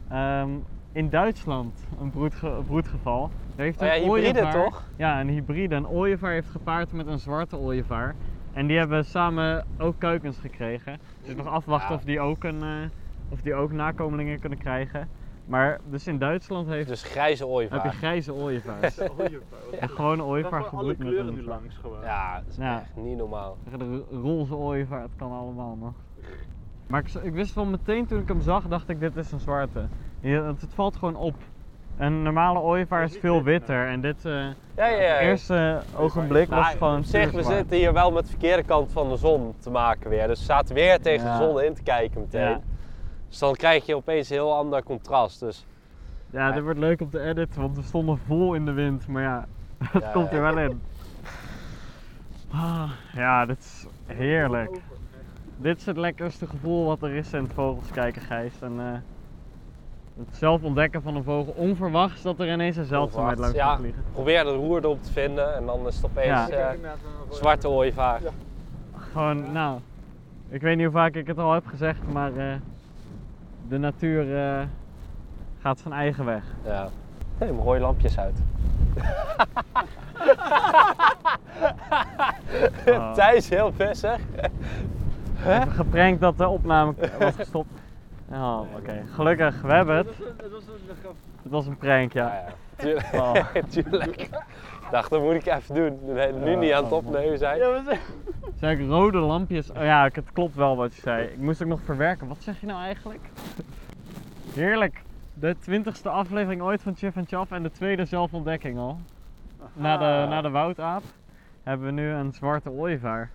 [0.08, 0.50] ehm,
[0.92, 3.32] in Duitsland een broedge- broedgeval.
[3.56, 4.92] Daar heeft Oh ja, een hybride ooievaar- toch?
[4.98, 5.76] Ja, een hybride.
[5.76, 8.16] Een ooievaar heeft gepaard met een zwarte ooievaar.
[8.52, 11.00] En die hebben samen ook kuikens gekregen.
[11.26, 11.96] Dus nog afwachten Ja.
[11.96, 12.90] of, die ook een, eh,
[13.30, 15.10] of die ook nakomelingen kunnen krijgen.
[15.46, 17.94] Maar dus in Duitsland heeft, Dus grijze heb je ooievaar.
[17.94, 18.98] grijze ooievaars.
[19.00, 22.02] Een ooievaar gebroed met kleuren een nu langs gewoon.
[22.02, 22.80] Ja, dat is Ja.
[22.80, 23.58] echt niet normaal.
[23.78, 26.05] de roze ooievaar, het kan allemaal nog.
[26.88, 29.88] Maar ik, wist wel meteen toen ik hem zag, dacht ik dit is een zwarte.
[30.20, 31.36] Je- het, het valt gewoon op.
[31.98, 34.32] Een normale ooievaar is veel wit, witter en dit eh
[34.76, 35.20] Ja, ja, ja.
[35.20, 38.92] eerste ogenblik was Maar gewoon op zich, we zitten hier wel met de verkeerde kant
[38.92, 40.28] van de zon te maken weer.
[40.28, 41.38] Dus we zaten weer tegen Ja.
[41.38, 42.50] de zon in te kijken meteen.
[42.50, 42.62] Ja.
[43.30, 45.40] Dus dan krijg je opeens een heel ander contrast.
[45.40, 45.66] Dus
[46.30, 49.22] Ja, dit wordt leuk op de edit, want we stonden vol in de wind, maar
[49.24, 49.46] ja,
[49.92, 50.82] het Ja, komt er wel in.
[52.52, 54.78] Ah, ja, dit is heerlijk.
[55.58, 58.54] Dit is het lekkerste gevoel wat er is in het vogels kijken, Gijs.
[58.62, 58.86] En, eh,
[60.26, 64.04] het zelf ontdekken van een vogel, onverwachts dat er ineens een zeldzaamheid langs ja, vliegen.
[64.12, 66.50] probeer de roer erop te vinden en dan is het opeens Ja.
[66.50, 66.70] eh,
[67.30, 68.24] zwarte ooievaar.
[68.24, 68.30] Ja.
[69.12, 69.80] Gewoon, nou,
[70.50, 72.54] ik weet niet hoe vaak ik het al heb gezegd, maar eh,
[73.68, 74.62] de natuur eh,
[75.60, 76.44] gaat zijn eigen weg.
[76.66, 76.88] Ja.
[77.40, 78.38] Nee, mijn rode lampjes uit.
[82.88, 83.14] Oh.
[83.14, 83.74] Thijs heel
[85.40, 87.70] Even geprankt dat de opname was gestopt.
[88.32, 89.04] Oh, oké.
[89.14, 90.08] Gelukkig, we hebben het.
[90.08, 91.16] Het was een, het was een grap.
[91.44, 92.28] Het was een prank, ja.
[92.28, 92.54] Ja, ja.
[92.76, 93.14] Tuurlijk.
[93.14, 93.46] Oh.
[93.70, 94.22] Tuurlijk.
[94.22, 96.00] Ik dacht, dat moet ik even doen.
[96.06, 97.58] Nu Ja, niet aan het opnemen zijn.
[97.58, 98.00] Ja, we zijn...
[98.60, 99.72] Zeg ik rode lampjes?
[99.72, 101.28] Oh ja, het klopt wel wat je zei.
[101.28, 102.28] Ik moest ook nog verwerken.
[102.28, 103.30] Wat zeg je nou eigenlijk?
[104.54, 105.02] Heerlijk.
[105.34, 109.00] De twintigste aflevering ooit van Chif en Chaf en de tweede zelfontdekking al.
[109.74, 111.04] Na de, na de woudaap
[111.64, 113.30] hebben we nu een zwarte ooievaar.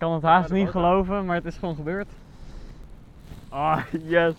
[0.00, 2.08] Ik kan het haast niet geloven, maar het is gewoon gebeurd.
[3.48, 4.34] Ah, yes.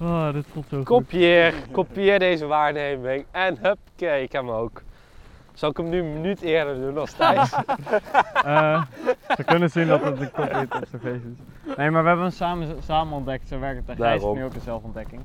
[0.00, 0.86] Oh, dit voelt zo goed.
[0.86, 4.82] Kopieer, kopieer deze waarneming en huppakee, ik heb hem ook.
[5.54, 7.52] Zal ik hem nu een minuut eerder doen als Thijs?
[8.44, 8.82] Eh,
[9.36, 11.76] ze kunnen zien dat het een complete observation is.
[11.76, 13.48] Nee, maar we hebben hem samen, samen ontdekt.
[13.48, 13.96] Zo werkt het.
[13.96, 15.22] Gijs is nu ook een zelfontdekking.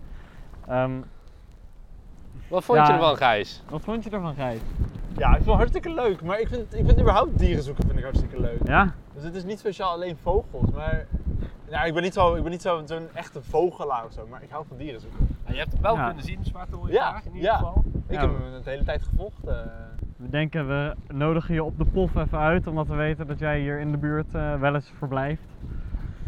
[0.68, 0.92] Ehm,
[2.54, 2.94] Wat vond je Ja.
[2.94, 3.64] ervan, Gijs?
[3.70, 4.60] wat vond je ervan, Gijs?
[5.18, 6.24] Ja, ik vind het hartstikke leuk.
[6.24, 8.60] Maar ik vind, ik vind überhaupt dieren zoeken vind ik hartstikke leuk.
[8.64, 8.94] Ja?
[9.14, 11.06] Dus het is niet speciaal alleen vogels, maar...
[11.70, 14.44] Nou, ik ben niet zo- ik ben niet zo- zo'n echte vogelaar of zo, maar
[14.44, 15.28] ik hou van dieren zoeken.
[15.48, 16.06] je hebt hem wel Ja.
[16.06, 17.74] kunnen zien, zwarte Ja, ja.
[18.08, 18.20] Ik Ja.
[18.20, 19.48] heb hem de hele tijd gevolgd.
[19.48, 19.56] eh.
[20.18, 23.60] We denken, we nodigen je op de pof even uit, omdat we weten dat jij
[23.60, 25.42] hier in de buurt eh, wel eens verblijft.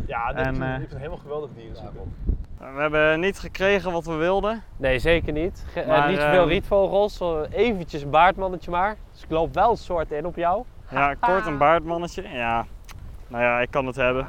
[0.08, 2.14] Ja, dit, En, ik, vind, eh, ik vind het helemaal geweldig dieren zoeken.
[2.58, 4.64] We hebben niet gekregen wat we wilden.
[4.78, 5.66] Nee, zeker niet.
[5.74, 8.96] Ge- eh, Maar, niet zoveel ehm, rietvogels, eventjes een baardmannetje maar.
[9.12, 10.64] Dus ik loop wel een soort in op jou.
[10.92, 12.30] Ja, kort een baardmannetje.
[12.30, 12.66] Ja,
[13.28, 14.28] nou ja, ik kan het hebben.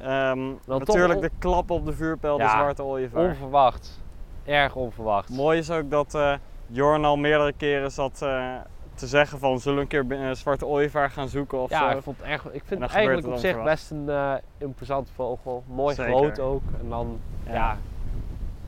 [0.00, 3.28] Ehm, natuurlijk de klap op de vuurpijl, de zwarte ooievaar.
[3.28, 4.00] Onverwacht.
[4.44, 5.28] Erg onverwacht.
[5.30, 6.32] Mooi is ook dat eh
[6.66, 8.54] Jorn al meerdere keren zat eh,
[8.94, 11.96] te zeggen van zullen we een keer een zwarte ooievaar gaan zoeken of Ja, zo.
[11.96, 15.12] ik, vond het echt, ik En vind het eigenlijk op zich best een eh imposante
[15.12, 15.64] vogel.
[15.66, 16.16] Mooi Zeker.
[16.16, 16.62] groot ook.
[16.80, 17.52] En dan, Ja.
[17.52, 17.76] ja,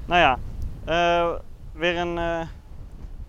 [0.05, 0.39] Nou ja,
[0.85, 1.35] eh,
[1.73, 2.41] weer een eh,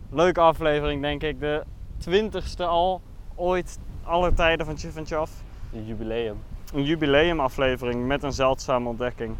[0.10, 1.40] leuke aflevering denk ik.
[1.40, 1.64] De
[1.98, 3.02] twintigste al
[3.36, 5.32] ooit aller tijden van Chif Chaf.
[5.74, 6.38] een jubileum.
[6.74, 9.36] Een jubileumaflevering met een zeldzame ontdekking.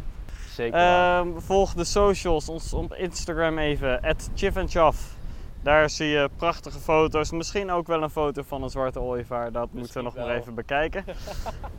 [0.48, 0.78] Zeker.
[0.78, 5.16] Ehm, volg de socials, ons op Instagram even, @chifandchaf.
[5.62, 9.52] Daar zie je prachtige foto's, misschien ook wel een foto van een zwarte ooievaar.
[9.52, 11.04] Dat moeten we nog maar even bekijken.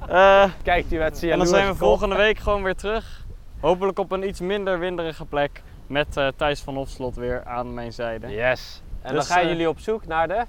[0.07, 3.25] Eh, Kijk, die werd en dan zijn we volgende week gewoon weer terug.
[3.59, 5.61] Hopelijk op een iets minder winderige plek.
[5.87, 8.27] Met eh, Thijs van Hofslot weer aan mijn zijde.
[8.27, 8.81] Yes.
[9.01, 10.45] En Dus, dan gaan eh, jullie op zoek naar de...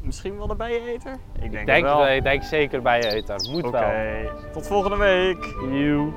[0.00, 1.16] Misschien wel de bijeneter?
[1.40, 2.08] Ik denk, Denk, het wel.
[2.08, 3.50] ik denk zeker bij je eten.
[3.50, 4.50] Moet Oké, wel.
[4.52, 5.44] tot volgende week.
[5.70, 6.12] You.